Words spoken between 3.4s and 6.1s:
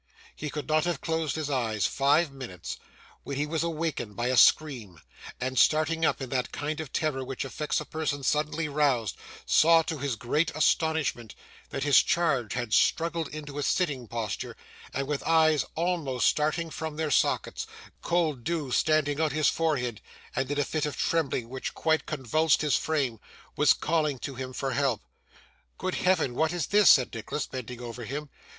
was awakened by a scream, and starting